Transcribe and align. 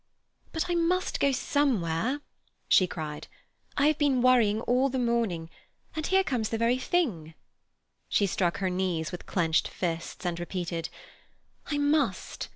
"But 0.51 0.67
I 0.67 0.73
must 0.73 1.19
go 1.19 1.31
somewhere!" 1.31 2.21
she 2.67 2.87
cried. 2.87 3.27
"I 3.77 3.85
have 3.85 3.99
been 3.99 4.23
worrying 4.23 4.61
all 4.61 4.89
the 4.89 4.97
morning, 4.97 5.47
and 5.95 6.07
here 6.07 6.23
comes 6.23 6.49
the 6.49 6.57
very 6.57 6.79
thing." 6.79 7.35
She 8.09 8.25
struck 8.25 8.57
her 8.57 8.69
knees 8.71 9.11
with 9.11 9.27
clenched 9.27 9.67
fists, 9.67 10.25
and 10.25 10.39
repeated: 10.39 10.89
"I 11.67 11.77
must! 11.77 12.49